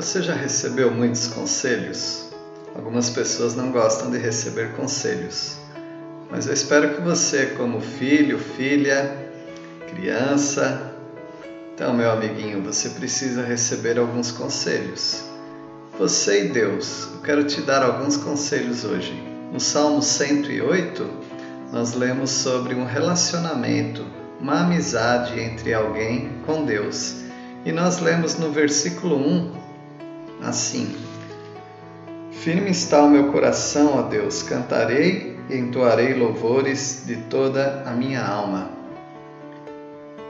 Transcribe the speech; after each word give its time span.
Você 0.00 0.22
já 0.22 0.32
recebeu 0.32 0.90
muitos 0.90 1.26
conselhos? 1.26 2.30
Algumas 2.74 3.10
pessoas 3.10 3.54
não 3.54 3.70
gostam 3.70 4.10
de 4.10 4.16
receber 4.16 4.72
conselhos, 4.72 5.58
mas 6.30 6.46
eu 6.46 6.54
espero 6.54 6.94
que 6.94 7.02
você, 7.02 7.48
como 7.48 7.82
filho, 7.82 8.38
filha, 8.38 9.30
criança, 9.90 10.94
então, 11.74 11.92
meu 11.92 12.10
amiguinho, 12.10 12.62
você 12.62 12.88
precisa 12.88 13.42
receber 13.42 13.98
alguns 13.98 14.32
conselhos. 14.32 15.22
Você 15.98 16.46
e 16.46 16.48
Deus, 16.48 17.08
eu 17.16 17.20
quero 17.20 17.44
te 17.44 17.60
dar 17.60 17.82
alguns 17.82 18.16
conselhos 18.16 18.86
hoje. 18.86 19.12
No 19.52 19.60
Salmo 19.60 20.00
108, 20.00 21.10
nós 21.70 21.92
lemos 21.92 22.30
sobre 22.30 22.74
um 22.74 22.86
relacionamento, 22.86 24.02
uma 24.40 24.62
amizade 24.62 25.38
entre 25.38 25.74
alguém 25.74 26.30
com 26.46 26.64
Deus. 26.64 27.16
E 27.66 27.70
nós 27.70 28.00
lemos 28.00 28.38
no 28.38 28.50
versículo 28.50 29.16
1 29.16 29.68
assim: 30.42 30.94
Firme 32.30 32.70
está 32.70 33.02
o 33.02 33.10
meu 33.10 33.30
coração, 33.32 33.98
ó 33.98 34.02
Deus, 34.02 34.42
cantarei 34.42 35.38
e 35.48 35.56
entoarei 35.56 36.14
louvores 36.14 37.04
de 37.06 37.16
toda 37.16 37.82
a 37.86 37.90
minha 37.92 38.24
alma. 38.24 38.70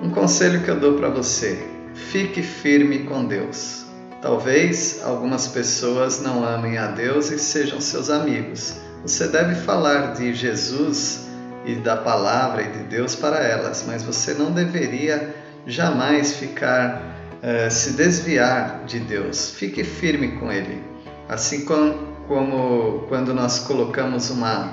Um 0.00 0.10
conselho 0.10 0.62
que 0.62 0.70
eu 0.70 0.78
dou 0.78 0.94
para 0.94 1.08
você: 1.08 1.58
fique 1.94 2.42
firme 2.42 3.00
com 3.00 3.24
Deus. 3.24 3.84
Talvez 4.20 5.02
algumas 5.04 5.46
pessoas 5.46 6.20
não 6.20 6.44
amem 6.44 6.78
a 6.78 6.88
Deus 6.88 7.30
e 7.30 7.38
sejam 7.38 7.80
seus 7.80 8.10
amigos. 8.10 8.76
Você 9.02 9.28
deve 9.28 9.54
falar 9.54 10.14
de 10.14 10.34
Jesus 10.34 11.26
e 11.64 11.74
da 11.76 11.96
palavra 11.96 12.62
e 12.62 12.70
de 12.70 12.84
Deus 12.84 13.14
para 13.14 13.38
elas, 13.38 13.84
mas 13.86 14.02
você 14.02 14.34
não 14.34 14.52
deveria 14.52 15.34
jamais 15.66 16.36
ficar 16.36 17.16
eh, 17.42 17.70
se 17.70 17.92
desviar 17.92 18.84
de 18.86 19.00
Deus. 19.00 19.50
Fique 19.50 19.84
firme 19.84 20.32
com 20.38 20.50
Ele. 20.50 20.82
Assim 21.28 21.64
como, 21.64 21.94
como 22.28 23.04
quando 23.08 23.34
nós 23.34 23.60
colocamos 23.60 24.30
uma, 24.30 24.72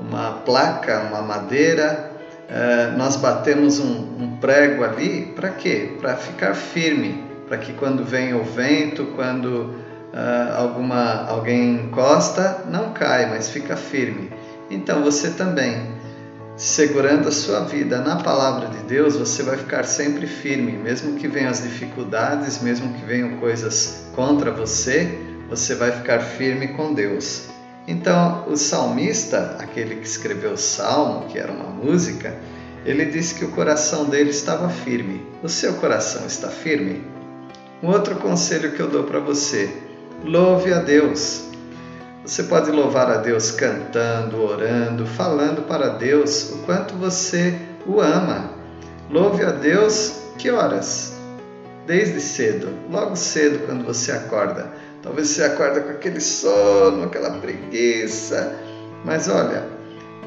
uma 0.00 0.32
placa, 0.44 1.02
uma 1.08 1.22
madeira, 1.22 2.12
eh, 2.48 2.94
nós 2.96 3.16
batemos 3.16 3.78
um, 3.78 4.08
um 4.18 4.36
prego 4.40 4.84
ali, 4.84 5.32
para 5.34 5.50
quê? 5.50 5.96
Para 6.00 6.16
ficar 6.16 6.54
firme, 6.54 7.24
para 7.48 7.58
que 7.58 7.72
quando 7.72 8.04
vem 8.04 8.34
o 8.34 8.44
vento, 8.44 9.06
quando 9.16 9.74
uh, 10.12 10.56
alguma, 10.56 11.26
alguém 11.26 11.74
encosta, 11.74 12.64
não 12.68 12.92
cai, 12.92 13.28
mas 13.28 13.48
fica 13.50 13.76
firme. 13.76 14.30
Então 14.70 15.02
você 15.02 15.30
também 15.30 15.97
segurando 16.58 17.28
a 17.28 17.32
sua 17.32 17.60
vida 17.60 18.00
na 18.00 18.16
palavra 18.16 18.68
de 18.68 18.78
Deus, 18.78 19.16
você 19.16 19.44
vai 19.44 19.56
ficar 19.56 19.84
sempre 19.84 20.26
firme, 20.26 20.72
mesmo 20.72 21.14
que 21.14 21.28
venham 21.28 21.50
as 21.50 21.62
dificuldades, 21.62 22.60
mesmo 22.60 22.92
que 22.94 23.04
venham 23.04 23.38
coisas 23.38 24.08
contra 24.12 24.50
você, 24.50 25.16
você 25.48 25.76
vai 25.76 25.92
ficar 25.92 26.18
firme 26.18 26.68
com 26.68 26.92
Deus. 26.92 27.44
Então, 27.86 28.44
o 28.48 28.56
salmista, 28.56 29.56
aquele 29.60 29.96
que 29.96 30.06
escreveu 30.06 30.52
o 30.52 30.58
salmo, 30.58 31.28
que 31.28 31.38
era 31.38 31.52
uma 31.52 31.70
música, 31.70 32.36
ele 32.84 33.06
disse 33.06 33.36
que 33.36 33.44
o 33.44 33.52
coração 33.52 34.06
dele 34.06 34.30
estava 34.30 34.68
firme. 34.68 35.24
O 35.42 35.48
seu 35.48 35.74
coração 35.74 36.26
está 36.26 36.48
firme? 36.48 37.04
Um 37.82 37.88
outro 37.88 38.16
conselho 38.16 38.72
que 38.72 38.80
eu 38.80 38.88
dou 38.88 39.04
para 39.04 39.20
você: 39.20 39.72
louve 40.24 40.72
a 40.72 40.80
Deus. 40.80 41.47
Você 42.28 42.42
pode 42.42 42.70
louvar 42.70 43.10
a 43.10 43.16
Deus 43.16 43.50
cantando, 43.52 44.42
orando, 44.42 45.06
falando 45.06 45.62
para 45.62 45.88
Deus 45.88 46.50
o 46.50 46.58
quanto 46.58 46.94
você 46.94 47.58
o 47.86 48.02
ama. 48.02 48.50
Louve 49.10 49.42
a 49.42 49.50
Deus 49.50 50.12
que 50.36 50.50
horas? 50.50 51.14
Desde 51.86 52.20
cedo, 52.20 52.68
logo 52.90 53.16
cedo 53.16 53.64
quando 53.64 53.82
você 53.82 54.12
acorda. 54.12 54.70
Talvez 55.02 55.28
você 55.28 55.42
acorda 55.42 55.80
com 55.80 55.88
aquele 55.88 56.20
sono, 56.20 57.04
aquela 57.04 57.30
preguiça, 57.30 58.58
mas 59.06 59.26
olha, 59.30 59.66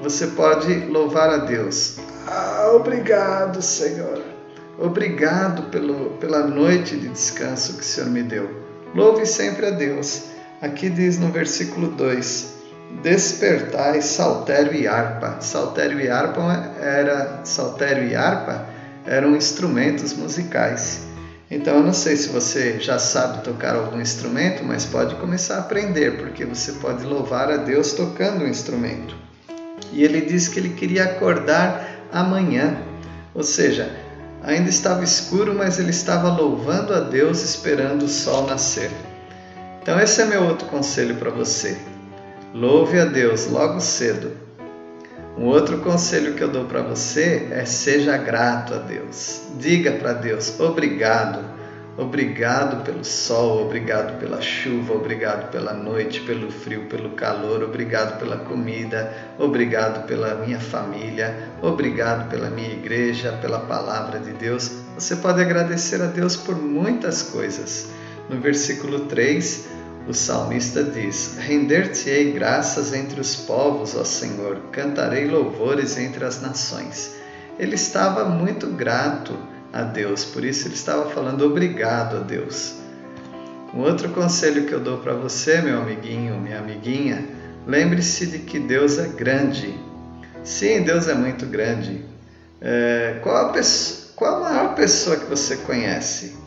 você 0.02 0.26
pode 0.26 0.74
louvar 0.88 1.30
a 1.30 1.38
Deus. 1.38 1.98
Ah, 2.26 2.72
obrigado, 2.74 3.62
Senhor. 3.62 4.24
Obrigado 4.80 5.70
pelo, 5.70 6.18
pela 6.18 6.48
noite 6.48 6.98
de 6.98 7.10
descanso 7.10 7.76
que 7.76 7.82
o 7.82 7.86
Senhor 7.86 8.10
me 8.10 8.24
deu. 8.24 8.50
Louve 8.96 9.28
sempre 9.28 9.68
a 9.68 9.70
Deus. 9.70 10.32
Aqui 10.62 10.92
diz 10.92 11.18
no 11.18 11.32
versículo 11.32 11.88
2: 11.88 12.54
Despertai 13.02 14.00
saltério 14.04 14.76
e 14.76 14.88
harpa. 14.88 15.38
Saltério 15.42 16.00
e 16.00 16.08
harpa 16.08 16.42
era 16.80 17.42
saltério 17.44 18.08
e 18.08 18.16
harpa 18.16 18.68
eram 19.04 19.36
instrumentos 19.36 20.14
musicais. 20.14 21.02
Então 21.50 21.78
eu 21.78 21.84
não 21.84 21.94
sei 21.94 22.16
se 22.16 22.30
você 22.30 22.80
já 22.80 23.00
sabe 23.00 23.44
tocar 23.44 23.76
algum 23.76 24.00
instrumento, 24.00 24.64
mas 24.64 24.86
pode 24.86 25.16
começar 25.16 25.56
a 25.56 25.60
aprender, 25.62 26.18
porque 26.20 26.46
você 26.46 26.74
pode 26.74 27.04
louvar 27.06 27.52
a 27.52 27.58
Deus 27.58 27.94
tocando 27.94 28.46
um 28.46 28.48
instrumento. 28.48 29.16
E 29.92 30.04
ele 30.04 30.22
diz 30.22 30.48
que 30.48 30.60
ele 30.60 30.76
queria 30.76 31.06
acordar 31.06 32.08
amanhã, 32.14 32.78
ou 33.34 33.44
seja, 33.44 33.92
ainda 34.44 34.70
estava 34.70 35.04
escuro, 35.04 35.56
mas 35.56 35.80
ele 35.80 35.90
estava 35.90 36.30
louvando 36.30 36.94
a 36.94 37.00
Deus 37.00 37.42
esperando 37.42 38.04
o 38.04 38.10
sol 38.10 38.46
nascer. 38.46 38.92
Então, 39.82 40.00
esse 40.00 40.22
é 40.22 40.26
meu 40.26 40.44
outro 40.44 40.68
conselho 40.68 41.16
para 41.16 41.32
você. 41.32 41.76
Louve 42.54 43.00
a 43.00 43.06
Deus 43.06 43.48
logo 43.48 43.80
cedo. 43.80 44.32
Um 45.36 45.46
outro 45.46 45.80
conselho 45.80 46.36
que 46.36 46.44
eu 46.44 46.50
dou 46.50 46.66
para 46.66 46.84
você 46.84 47.48
é 47.52 47.66
seja 47.66 48.16
grato 48.18 48.76
a 48.76 48.78
Deus. 48.78 49.44
Diga 49.58 49.94
para 49.94 50.14
Deus 50.14 50.60
obrigado. 50.60 51.44
Obrigado 51.98 52.84
pelo 52.84 53.04
sol, 53.04 53.66
obrigado 53.66 54.18
pela 54.20 54.40
chuva, 54.40 54.94
obrigado 54.94 55.52
pela 55.52 55.74
noite, 55.74 56.22
pelo 56.22 56.50
frio, 56.50 56.86
pelo 56.86 57.12
calor, 57.12 57.64
obrigado 57.64 58.18
pela 58.18 58.38
comida, 58.38 59.12
obrigado 59.38 60.08
pela 60.08 60.36
minha 60.36 60.60
família, 60.60 61.50
obrigado 61.62 62.30
pela 62.30 62.50
minha 62.50 62.72
igreja, 62.72 63.38
pela 63.42 63.60
palavra 63.60 64.20
de 64.20 64.32
Deus. 64.32 64.72
Você 64.98 65.18
pode 65.18 65.42
agradecer 65.42 66.02
a 66.02 66.06
Deus 66.06 66.38
por 66.38 66.56
muitas 66.56 67.24
coisas. 67.24 67.90
No 68.30 68.40
versículo 68.40 69.02
3, 69.02 69.68
o 70.08 70.14
salmista 70.14 70.84
diz: 70.84 71.38
Render-te-ei 71.38 72.32
graças 72.32 72.94
entre 72.94 73.22
os 73.22 73.36
povos, 73.36 73.96
ó 73.96 74.04
Senhor, 74.04 74.58
cantarei 74.72 75.26
louvores 75.28 75.98
entre 75.98 76.26
as 76.26 76.42
nações. 76.42 77.16
Ele 77.60 77.76
estava 77.76 78.26
muito 78.26 78.68
grato 78.68 79.38
a 79.72 79.84
Deus, 79.84 80.26
por 80.26 80.44
isso 80.44 80.68
ele 80.68 80.74
estava 80.74 81.10
falando 81.12 81.46
obrigado 81.46 82.18
a 82.18 82.20
Deus. 82.20 82.76
Um 83.74 83.82
outro 83.82 84.10
conselho 84.10 84.66
que 84.66 84.74
eu 84.74 84.80
dou 84.80 84.98
para 84.98 85.14
você, 85.14 85.62
meu 85.62 85.82
amiguinho, 85.82 86.40
minha 86.42 86.60
amiguinha, 86.60 87.26
lembre-se 87.66 88.26
de 88.26 88.40
que 88.40 88.60
Deus 88.60 88.98
é 88.98 89.08
grande. 89.08 89.74
Sim, 90.44 90.82
Deus 90.82 91.08
é 91.08 91.14
muito 91.14 91.46
grande. 91.46 92.04
É, 92.60 93.20
qual, 93.22 93.38
a 93.38 93.62
qual 94.16 94.36
a 94.38 94.40
maior 94.40 94.76
pessoa 94.76 95.16
que 95.16 95.26
você 95.26 95.58
conhece? 95.58 96.41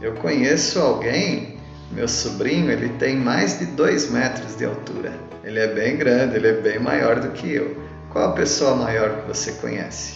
Eu 0.00 0.14
conheço 0.14 0.78
alguém, 0.80 1.58
meu 1.90 2.06
sobrinho, 2.06 2.70
ele 2.70 2.88
tem 2.90 3.16
mais 3.16 3.58
de 3.58 3.66
dois 3.66 4.10
metros 4.10 4.56
de 4.56 4.64
altura. 4.64 5.12
Ele 5.42 5.58
é 5.58 5.66
bem 5.66 5.96
grande, 5.96 6.36
ele 6.36 6.48
é 6.48 6.52
bem 6.52 6.78
maior 6.78 7.18
do 7.18 7.30
que 7.30 7.52
eu. 7.52 7.76
Qual 8.10 8.30
a 8.30 8.32
pessoa 8.32 8.76
maior 8.76 9.20
que 9.20 9.28
você 9.28 9.52
conhece? 9.52 10.14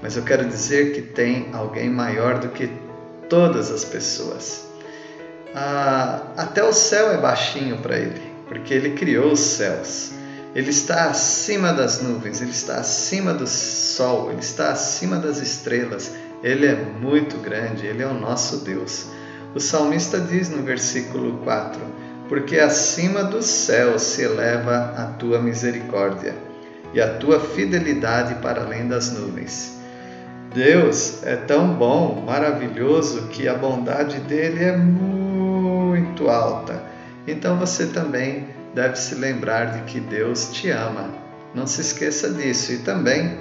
Mas 0.00 0.16
eu 0.16 0.22
quero 0.22 0.46
dizer 0.46 0.92
que 0.92 1.02
tem 1.02 1.48
alguém 1.52 1.90
maior 1.90 2.38
do 2.38 2.48
que 2.48 2.70
todas 3.28 3.70
as 3.70 3.84
pessoas. 3.84 4.66
Ah, 5.54 6.22
até 6.36 6.62
o 6.62 6.72
céu 6.72 7.10
é 7.10 7.16
baixinho 7.16 7.78
para 7.78 7.98
ele, 7.98 8.22
porque 8.46 8.72
ele 8.72 8.90
criou 8.90 9.32
os 9.32 9.40
céus. 9.40 10.12
Ele 10.54 10.70
está 10.70 11.06
acima 11.10 11.72
das 11.72 12.00
nuvens, 12.00 12.40
ele 12.40 12.52
está 12.52 12.76
acima 12.76 13.34
do 13.34 13.46
sol, 13.46 14.30
ele 14.30 14.40
está 14.40 14.70
acima 14.70 15.16
das 15.16 15.38
estrelas. 15.38 16.12
Ele 16.42 16.66
é 16.66 16.74
muito 16.74 17.36
grande, 17.38 17.86
ele 17.86 18.02
é 18.02 18.06
o 18.06 18.14
nosso 18.14 18.58
Deus. 18.64 19.06
O 19.54 19.60
salmista 19.60 20.20
diz 20.20 20.48
no 20.48 20.62
versículo 20.62 21.38
4: 21.38 21.80
Porque 22.28 22.58
acima 22.58 23.24
dos 23.24 23.46
céus 23.46 24.02
se 24.02 24.22
eleva 24.22 24.94
a 24.96 25.06
tua 25.18 25.40
misericórdia 25.40 26.34
e 26.94 27.00
a 27.00 27.14
tua 27.14 27.40
fidelidade 27.40 28.36
para 28.36 28.62
além 28.62 28.86
das 28.86 29.10
nuvens. 29.10 29.78
Deus 30.54 31.22
é 31.24 31.36
tão 31.36 31.74
bom, 31.74 32.22
maravilhoso, 32.24 33.28
que 33.28 33.46
a 33.46 33.54
bondade 33.54 34.18
dele 34.20 34.64
é 34.64 34.76
muito 34.76 36.28
alta. 36.28 36.82
Então 37.26 37.58
você 37.58 37.86
também 37.86 38.48
deve 38.74 38.96
se 38.96 39.14
lembrar 39.14 39.66
de 39.66 39.82
que 39.82 40.00
Deus 40.00 40.50
te 40.50 40.70
ama. 40.70 41.10
Não 41.54 41.66
se 41.66 41.80
esqueça 41.80 42.30
disso. 42.30 42.72
E 42.72 42.78
também 42.78 43.38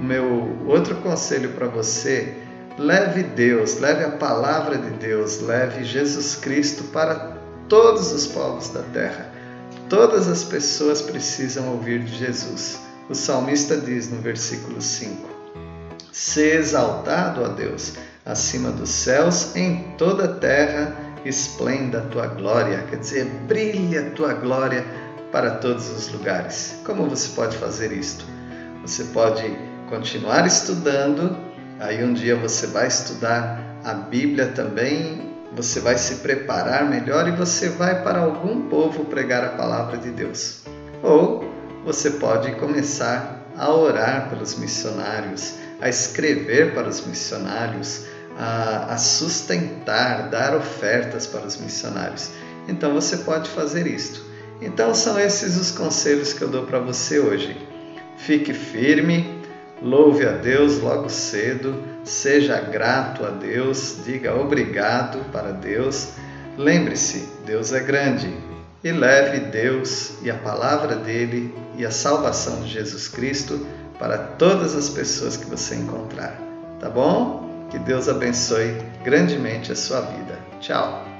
meu 0.00 0.58
outro 0.66 0.96
conselho 0.96 1.50
para 1.50 1.68
você: 1.68 2.34
leve 2.78 3.22
Deus, 3.22 3.78
leve 3.78 4.04
a 4.04 4.10
palavra 4.10 4.78
de 4.78 4.90
Deus, 4.90 5.40
leve 5.40 5.84
Jesus 5.84 6.36
Cristo 6.36 6.84
para 6.84 7.36
todos 7.68 8.12
os 8.12 8.26
povos 8.26 8.68
da 8.70 8.82
terra. 8.82 9.32
Todas 9.88 10.28
as 10.28 10.42
pessoas 10.42 11.00
precisam 11.00 11.68
ouvir 11.68 12.00
de 12.00 12.16
Jesus. 12.16 12.78
O 13.08 13.14
salmista 13.14 13.76
diz 13.76 14.10
no 14.10 14.20
versículo 14.20 14.80
5: 14.80 15.28
Se 16.12 16.42
exaltado, 16.42 17.42
ó 17.42 17.48
Deus, 17.48 17.94
acima 18.24 18.70
dos 18.70 18.90
céus, 18.90 19.54
em 19.54 19.94
toda 19.96 20.24
a 20.24 20.34
terra, 20.34 20.96
esplenda 21.24 21.98
a 21.98 22.02
tua 22.02 22.26
glória, 22.26 22.84
quer 22.90 22.98
dizer, 22.98 23.24
brilhe 23.46 23.96
a 23.96 24.10
tua 24.10 24.34
glória 24.34 24.84
para 25.30 25.52
todos 25.52 25.90
os 25.90 26.08
lugares. 26.12 26.80
Como 26.84 27.08
você 27.08 27.28
pode 27.34 27.56
fazer 27.56 27.92
isto? 27.92 28.24
Você 28.82 29.04
pode 29.04 29.56
continuar 29.88 30.46
estudando, 30.46 31.36
aí 31.78 32.04
um 32.04 32.12
dia 32.12 32.36
você 32.36 32.66
vai 32.66 32.86
estudar 32.86 33.60
a 33.84 33.94
Bíblia 33.94 34.48
também, 34.48 35.32
você 35.54 35.80
vai 35.80 35.96
se 35.96 36.16
preparar 36.16 36.88
melhor 36.88 37.28
e 37.28 37.32
você 37.32 37.68
vai 37.68 38.02
para 38.02 38.18
algum 38.18 38.68
povo 38.68 39.04
pregar 39.04 39.44
a 39.44 39.50
palavra 39.50 39.96
de 39.96 40.10
Deus. 40.10 40.62
Ou 41.02 41.50
você 41.84 42.10
pode 42.12 42.52
começar 42.56 43.46
a 43.56 43.72
orar 43.72 44.28
pelos 44.28 44.56
missionários, 44.56 45.54
a 45.80 45.88
escrever 45.88 46.74
para 46.74 46.88
os 46.88 47.06
missionários, 47.06 48.04
a, 48.38 48.96
sustentar, 48.98 50.28
dar 50.28 50.54
ofertas 50.54 51.26
para 51.26 51.46
os 51.46 51.56
missionários. 51.56 52.30
Então 52.68 52.92
você 52.92 53.18
pode 53.18 53.48
fazer 53.48 53.86
isto. 53.86 54.20
Então 54.60 54.94
são 54.94 55.18
esses 55.18 55.56
os 55.56 55.70
conselhos 55.70 56.32
que 56.32 56.42
eu 56.42 56.48
dou 56.48 56.64
para 56.64 56.78
você 56.78 57.18
hoje. 57.18 57.56
Fique 58.18 58.52
firme, 58.52 59.36
louve 59.82 60.26
a 60.26 60.32
Deus 60.32 60.80
logo 60.80 61.08
cedo, 61.08 61.82
seja 62.04 62.60
grato 62.60 63.24
a 63.24 63.30
Deus, 63.30 63.98
diga 64.04 64.34
obrigado 64.34 65.18
para 65.30 65.52
Deus. 65.52 66.10
Lembre-se, 66.56 67.28
Deus 67.44 67.72
é 67.72 67.80
grande 67.80 68.32
e 68.82 68.92
leve 68.92 69.40
Deus 69.50 70.14
e 70.22 70.30
a 70.30 70.34
palavra 70.34 70.96
dele 70.96 71.52
e 71.76 71.84
a 71.84 71.90
salvação 71.90 72.62
de 72.62 72.68
Jesus 72.68 73.08
Cristo 73.08 73.66
para 73.98 74.18
todas 74.18 74.74
as 74.74 74.88
pessoas 74.88 75.36
que 75.36 75.46
você 75.46 75.74
encontrar. 75.74 76.40
Tá 76.80 76.88
bom? 76.88 77.68
Que 77.70 77.78
Deus 77.78 78.08
abençoe 78.08 78.76
grandemente 79.02 79.72
a 79.72 79.76
sua 79.76 80.00
vida. 80.02 80.38
Tchau! 80.60 81.15